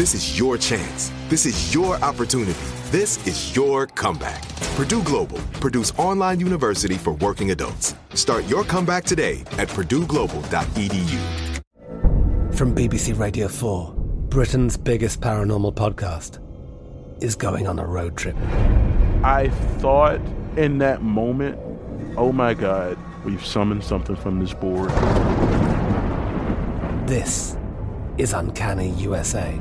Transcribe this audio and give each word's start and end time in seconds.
This 0.00 0.14
is 0.14 0.38
your 0.38 0.56
chance. 0.56 1.12
This 1.28 1.44
is 1.44 1.74
your 1.74 1.96
opportunity. 1.96 2.58
This 2.86 3.18
is 3.26 3.54
your 3.54 3.86
comeback. 3.86 4.48
Purdue 4.74 5.02
Global, 5.02 5.36
Purdue's 5.60 5.90
online 5.98 6.40
university 6.40 6.94
for 6.94 7.12
working 7.16 7.50
adults. 7.50 7.94
Start 8.14 8.46
your 8.48 8.64
comeback 8.64 9.04
today 9.04 9.42
at 9.58 9.68
purdueglobal.edu. 9.68 11.60
From 12.54 12.74
BBC 12.74 13.18
Radio 13.18 13.46
4, 13.46 13.92
Britain's 14.30 14.78
biggest 14.78 15.20
paranormal 15.20 15.74
podcast 15.74 16.38
is 17.22 17.36
going 17.36 17.68
on 17.68 17.78
a 17.78 17.84
road 17.84 18.16
trip. 18.16 18.36
I 19.22 19.50
thought 19.80 20.18
in 20.56 20.78
that 20.78 21.02
moment, 21.02 21.58
oh 22.16 22.32
my 22.32 22.54
God, 22.54 22.96
we've 23.26 23.44
summoned 23.44 23.84
something 23.84 24.16
from 24.16 24.40
this 24.40 24.54
board. 24.54 24.88
This 27.06 27.58
is 28.16 28.32
Uncanny 28.32 28.90
USA. 28.92 29.58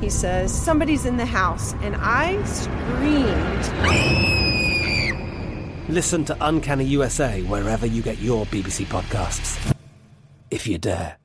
He 0.00 0.10
says, 0.10 0.52
Somebody's 0.52 1.06
in 1.06 1.16
the 1.16 1.26
house, 1.26 1.74
and 1.82 1.96
I 1.98 2.42
screamed. 2.44 3.64
Listen 5.88 6.24
to 6.24 6.36
Uncanny 6.40 6.84
USA 6.84 7.42
wherever 7.42 7.86
you 7.86 8.02
get 8.02 8.18
your 8.18 8.44
BBC 8.46 8.84
podcasts, 8.86 9.74
if 10.50 10.66
you 10.66 10.78
dare. 10.78 11.16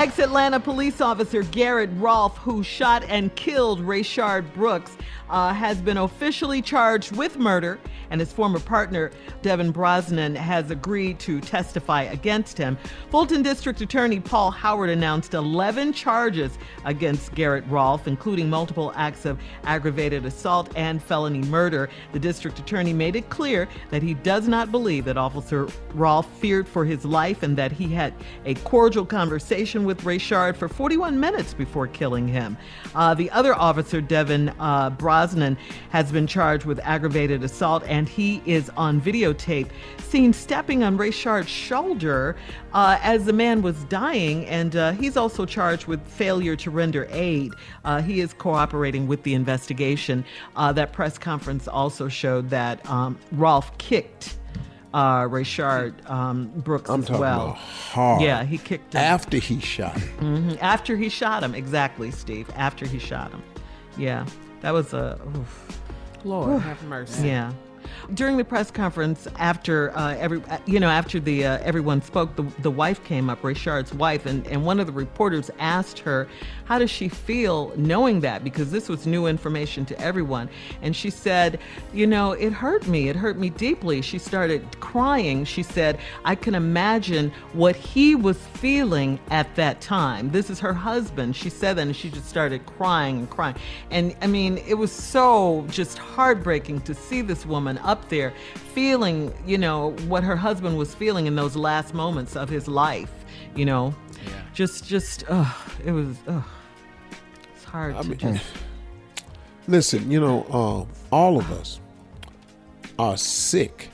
Ex 0.00 0.18
Atlanta 0.18 0.58
police 0.58 1.00
officer 1.02 1.42
Garrett 1.42 1.90
Rolfe, 1.94 2.36
who 2.38 2.62
shot 2.62 3.04
and 3.04 3.34
killed 3.34 3.80
Rayshard 3.80 4.50
Brooks, 4.54 4.96
uh, 5.28 5.52
has 5.52 5.82
been 5.82 5.98
officially 5.98 6.62
charged 6.62 7.14
with 7.16 7.38
murder, 7.38 7.78
and 8.10 8.20
his 8.20 8.32
former 8.32 8.60
partner, 8.60 9.10
Devin 9.42 9.70
Brosnan, 9.70 10.34
has 10.34 10.70
agreed 10.70 11.18
to 11.20 11.40
testify 11.40 12.02
against 12.02 12.58
him. 12.58 12.76
Fulton 13.10 13.42
District 13.42 13.80
Attorney 13.80 14.20
Paul 14.20 14.50
Howard 14.50 14.90
announced 14.90 15.34
11 15.34 15.92
charges 15.92 16.58
against 16.84 17.34
Garrett 17.34 17.64
Rolfe, 17.68 18.06
including 18.06 18.50
multiple 18.50 18.92
acts 18.96 19.24
of 19.24 19.38
aggravated 19.64 20.26
assault 20.26 20.70
and 20.76 21.02
felony 21.02 21.42
murder. 21.42 21.88
The 22.12 22.18
district 22.18 22.58
attorney 22.58 22.92
made 22.92 23.16
it 23.16 23.28
clear 23.30 23.68
that 23.90 24.02
he 24.02 24.14
does 24.14 24.48
not 24.48 24.70
believe 24.70 25.04
that 25.04 25.16
Officer 25.16 25.68
Rolfe 25.94 26.26
feared 26.38 26.68
for 26.68 26.84
his 26.84 27.04
life 27.04 27.42
and 27.42 27.56
that 27.56 27.72
he 27.72 27.88
had 27.88 28.14
a 28.44 28.54
cordial 28.54 29.06
conversation 29.06 29.84
with 29.84 30.02
Rayshard 30.02 30.56
for 30.56 30.68
41 30.68 31.18
minutes 31.18 31.54
before 31.54 31.86
killing 31.86 32.26
him. 32.26 32.56
Uh, 32.94 33.14
the 33.14 33.30
other 33.30 33.54
officer, 33.54 34.00
Devin 34.00 34.52
uh, 34.58 34.90
Brosnan, 34.90 35.56
has 35.90 36.10
been 36.10 36.26
charged 36.26 36.64
with 36.64 36.80
aggravated 36.80 37.44
assault, 37.44 37.82
and 37.86 37.99
he 38.08 38.42
is 38.46 38.70
on 38.76 39.00
videotape 39.00 39.68
seen 39.98 40.32
stepping 40.32 40.82
on 40.82 40.98
Rayshard's 40.98 41.48
shoulder 41.48 42.36
uh, 42.72 42.98
as 43.02 43.24
the 43.24 43.32
man 43.32 43.62
was 43.62 43.82
dying, 43.84 44.44
and 44.46 44.74
uh, 44.74 44.92
he's 44.92 45.16
also 45.16 45.46
charged 45.46 45.86
with 45.86 46.04
failure 46.06 46.56
to 46.56 46.70
render 46.70 47.06
aid. 47.10 47.54
Uh, 47.84 48.02
he 48.02 48.20
is 48.20 48.32
cooperating 48.32 49.06
with 49.06 49.22
the 49.22 49.34
investigation. 49.34 50.24
Uh, 50.56 50.72
that 50.72 50.92
press 50.92 51.16
conference 51.18 51.68
also 51.68 52.08
showed 52.08 52.50
that 52.50 52.84
um, 52.90 53.18
Rolfe 53.32 53.76
kicked 53.78 54.36
uh, 54.92 55.22
Rayshard 55.22 56.08
um, 56.10 56.48
Brooks 56.56 56.90
I'm 56.90 57.02
as 57.02 57.10
well. 57.10 57.20
about 57.20 57.56
hard. 57.56 58.22
Yeah, 58.22 58.44
he 58.44 58.58
kicked 58.58 58.94
him. 58.94 59.00
After 59.00 59.38
he 59.38 59.60
shot 59.60 59.96
him. 59.96 60.08
hmm 60.50 60.54
After 60.60 60.96
he 60.96 61.08
shot 61.08 61.42
him, 61.44 61.54
exactly, 61.54 62.10
Steve. 62.10 62.50
After 62.56 62.86
he 62.86 62.98
shot 62.98 63.30
him. 63.30 63.42
Yeah, 63.96 64.26
that 64.60 64.72
was 64.72 64.92
a. 64.92 65.20
oof. 65.36 65.80
Lord 66.24 66.60
have 66.62 66.82
mercy. 66.84 67.28
Yeah. 67.28 67.52
During 68.14 68.36
the 68.36 68.44
press 68.44 68.70
conference, 68.70 69.28
after 69.36 69.96
uh, 69.96 70.14
every, 70.16 70.42
uh, 70.50 70.58
you 70.66 70.80
know, 70.80 70.88
after 70.88 71.20
the 71.20 71.46
uh, 71.46 71.58
everyone 71.58 72.02
spoke, 72.02 72.36
the, 72.36 72.42
the 72.60 72.70
wife 72.70 73.02
came 73.04 73.30
up, 73.30 73.42
Rayshard's 73.42 73.94
wife, 73.94 74.26
and, 74.26 74.46
and 74.46 74.64
one 74.64 74.80
of 74.80 74.86
the 74.86 74.92
reporters 74.92 75.50
asked 75.58 75.98
her, 76.00 76.28
"How 76.64 76.78
does 76.78 76.90
she 76.90 77.08
feel 77.08 77.72
knowing 77.76 78.20
that?" 78.20 78.42
Because 78.42 78.70
this 78.70 78.88
was 78.88 79.06
new 79.06 79.26
information 79.26 79.84
to 79.86 80.00
everyone, 80.00 80.48
and 80.82 80.94
she 80.94 81.10
said, 81.10 81.60
"You 81.92 82.06
know, 82.06 82.32
it 82.32 82.52
hurt 82.52 82.86
me. 82.86 83.08
It 83.08 83.16
hurt 83.16 83.38
me 83.38 83.50
deeply." 83.50 84.02
She 84.02 84.18
started 84.18 84.80
crying. 84.80 85.44
She 85.44 85.62
said, 85.62 85.98
"I 86.24 86.34
can 86.34 86.54
imagine 86.54 87.32
what 87.52 87.76
he 87.76 88.14
was 88.14 88.38
feeling 88.54 89.18
at 89.30 89.54
that 89.56 89.80
time." 89.80 90.30
This 90.30 90.50
is 90.50 90.58
her 90.60 90.74
husband. 90.74 91.36
She 91.36 91.50
said 91.50 91.76
that, 91.76 91.82
and 91.82 91.96
she 91.96 92.10
just 92.10 92.28
started 92.28 92.66
crying 92.66 93.18
and 93.18 93.30
crying, 93.30 93.56
and 93.90 94.16
I 94.22 94.26
mean, 94.26 94.58
it 94.66 94.74
was 94.74 94.92
so 94.92 95.66
just 95.70 95.98
heartbreaking 95.98 96.80
to 96.82 96.94
see 96.94 97.20
this 97.20 97.46
woman 97.46 97.69
up 97.78 98.08
there 98.08 98.32
feeling, 98.74 99.32
you 99.46 99.58
know, 99.58 99.90
what 100.08 100.22
her 100.24 100.36
husband 100.36 100.76
was 100.78 100.94
feeling 100.94 101.26
in 101.26 101.34
those 101.36 101.56
last 101.56 101.94
moments 101.94 102.36
of 102.36 102.48
his 102.48 102.68
life, 102.68 103.12
you 103.54 103.64
know. 103.64 103.94
Just 104.52 104.86
just 104.86 105.24
uh 105.28 105.44
it 105.84 105.92
was 105.92 106.16
uh 106.28 106.42
it's 107.54 107.64
hard 107.64 107.94
I 107.96 108.02
to 108.02 108.08
mean, 108.08 108.18
just 108.18 108.44
Listen, 109.68 110.10
you 110.10 110.20
know, 110.20 110.42
uh, 110.50 111.14
all 111.14 111.38
of 111.38 111.50
us 111.52 111.80
are 112.98 113.16
sick 113.16 113.90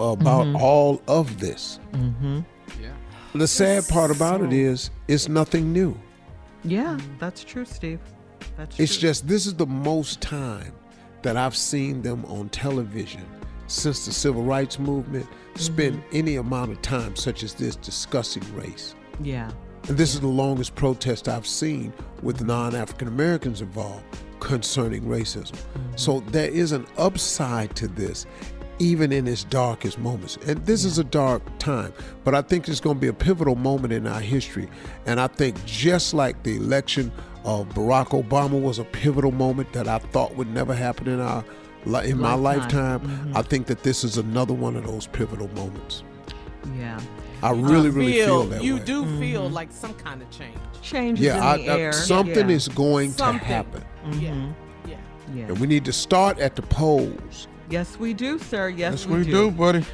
about 0.00 0.46
Mhm. 0.46 0.60
all 0.60 1.02
of 1.06 1.38
this. 1.38 1.80
Mhm. 1.92 2.44
The 3.34 3.46
sad 3.46 3.86
part 3.88 4.10
about 4.10 4.40
it 4.40 4.54
is, 4.54 4.90
it's 5.06 5.28
nothing 5.28 5.70
new. 5.72 5.94
Yeah, 6.64 6.96
that's 7.18 7.44
true, 7.44 7.66
Steve. 7.66 8.00
That's 8.56 8.80
It's 8.80 8.94
true. 8.96 9.02
just 9.08 9.28
this 9.28 9.44
is 9.46 9.54
the 9.54 9.66
most 9.66 10.20
time 10.22 10.72
that 11.28 11.36
I've 11.36 11.54
seen 11.54 12.00
them 12.00 12.24
on 12.24 12.48
television 12.48 13.22
since 13.66 14.06
the 14.06 14.12
civil 14.14 14.42
rights 14.44 14.78
movement 14.78 15.26
spend 15.56 15.96
Mm-hmm. 15.96 16.16
any 16.16 16.36
amount 16.36 16.70
of 16.72 16.80
time 16.80 17.16
such 17.16 17.42
as 17.42 17.52
this 17.52 17.76
discussing 17.76 18.42
race. 18.56 18.94
Yeah. 19.22 19.50
And 19.88 19.98
this 19.98 20.14
is 20.14 20.20
the 20.20 20.26
longest 20.26 20.74
protest 20.74 21.28
I've 21.28 21.46
seen 21.46 21.92
with 22.22 22.42
non 22.42 22.74
African 22.74 23.08
Americans 23.08 23.60
involved 23.60 24.04
concerning 24.40 25.02
racism. 25.02 25.58
So 25.96 26.20
there 26.28 26.50
is 26.50 26.72
an 26.72 26.86
upside 26.96 27.76
to 27.76 27.88
this, 27.88 28.24
even 28.78 29.12
in 29.12 29.26
its 29.26 29.44
darkest 29.44 29.98
moments. 29.98 30.38
And 30.46 30.64
this 30.64 30.86
is 30.86 30.98
a 30.98 31.04
dark 31.04 31.42
time, 31.58 31.92
but 32.24 32.34
I 32.34 32.40
think 32.40 32.68
it's 32.68 32.80
going 32.80 32.96
to 32.96 33.00
be 33.00 33.08
a 33.08 33.12
pivotal 33.12 33.54
moment 33.54 33.92
in 33.92 34.06
our 34.06 34.20
history. 34.20 34.70
And 35.04 35.20
I 35.20 35.26
think 35.26 35.62
just 35.66 36.14
like 36.14 36.42
the 36.42 36.56
election 36.56 37.12
of 37.48 37.66
Barack 37.70 38.08
Obama 38.08 38.60
was 38.60 38.78
a 38.78 38.84
pivotal 38.84 39.32
moment 39.32 39.72
that 39.72 39.88
I 39.88 39.98
thought 39.98 40.36
would 40.36 40.52
never 40.52 40.74
happen 40.74 41.08
in 41.08 41.18
our 41.18 41.42
in 42.04 42.18
my 42.18 42.34
lifetime, 42.34 43.00
Mm-hmm. 43.00 43.36
I 43.36 43.40
think 43.40 43.66
that 43.68 43.82
this 43.82 44.04
is 44.04 44.18
another 44.18 44.52
one 44.52 44.76
of 44.76 44.84
those 44.86 45.06
pivotal 45.06 45.48
moments. 45.54 46.02
Yeah. 46.76 47.00
I 47.42 47.52
really, 47.52 47.88
really 47.88 48.12
feel, 48.12 48.26
feel, 48.42 48.44
that 48.46 48.62
you 48.62 48.76
way. 48.76 48.84
do 48.84 49.04
feel 49.18 49.44
mm-hmm. 49.44 49.54
like 49.54 49.72
some 49.72 49.94
kind 49.94 50.20
of 50.20 50.28
change. 50.30 50.58
Changes 50.82 51.24
yeah, 51.24 51.54
in 51.54 51.64
the 51.64 51.70
I, 51.70 51.74
I- 51.74 51.80
air. 51.80 51.92
something 51.92 52.50
Yeah. 52.50 52.56
is 52.56 52.68
going 52.68 53.12
Something. 53.12 53.38
to 53.40 53.46
happen, 53.46 53.84
mm-hmm. 54.04 54.20
Yeah, 54.20 54.52
yeah. 54.86 54.96
Yeah. 55.34 55.44
and 55.46 55.58
we 55.58 55.66
need 55.66 55.84
to 55.86 55.92
start 55.92 56.38
at 56.40 56.54
the 56.56 56.62
polls. 56.62 57.48
Yes, 57.70 57.98
we 57.98 58.12
do, 58.12 58.38
sir. 58.38 58.68
Yes, 58.68 58.92
Yes, 58.92 59.06
we 59.06 59.24
do, 59.24 59.50
buddy. 59.50 59.84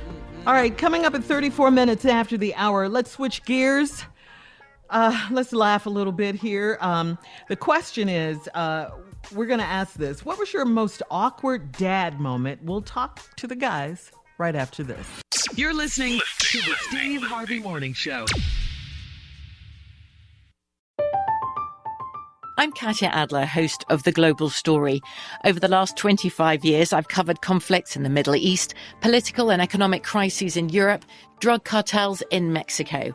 All 0.47 0.55
right, 0.55 0.77
coming 0.77 1.05
up 1.05 1.15
at 1.15 1.23
34 1.23 1.71
minutes 1.71 2.05
after 2.05 2.37
the 2.37 2.55
hour, 2.57 2.89
let's 2.89 3.13
switch 3.13 3.45
gears. 3.45 4.03
Uh, 4.91 5.29
let's 5.31 5.53
laugh 5.53 5.87
a 5.87 5.91
little 5.91 6.13
bit 6.13 6.35
here. 6.35 6.79
Um, 6.81 7.19
the 7.49 7.57
question 7.57 8.09
is 8.09 8.49
uh, 8.55 8.91
we're 9.33 9.47
going 9.47 9.61
to 9.61 9.67
ask 9.67 9.95
this 9.95 10.25
What 10.25 10.39
was 10.39 10.53
your 10.53 10.65
most 10.65 11.03
awkward 11.11 11.73
dad 11.73 12.21
moment? 12.21 12.63
We'll 12.63 12.83
talk 12.83 13.21
to 13.37 13.47
the 13.47 13.57
guys 13.57 14.11
right 14.39 14.55
after 14.55 14.83
this. 14.83 15.07
You're 15.55 15.75
listening 15.75 16.21
to 16.39 16.59
the 16.59 16.75
Steve 16.89 17.23
Harvey 17.23 17.61
Morning 17.61 17.93
Show. 17.93 18.27
I'm 22.57 22.71
Katya 22.71 23.09
Adler, 23.09 23.47
host 23.47 23.85
of 23.89 24.05
The 24.05 24.13
Global 24.13 24.49
Story. 24.49 25.01
Over 25.45 25.59
the 25.59 25.69
last 25.69 25.97
25 25.97 26.65
years, 26.65 26.93
I've 26.93 27.09
covered 27.09 27.41
conflicts 27.41 27.97
in 27.97 28.05
the 28.05 28.09
Middle 28.09 28.37
East, 28.37 28.75
political 29.01 29.51
and 29.51 29.61
economic 29.61 30.05
crises 30.05 30.57
in 30.57 30.69
Europe, 30.69 31.05
drug 31.41 31.65
cartels 31.65 32.23
in 32.31 32.53
Mexico. 32.53 33.15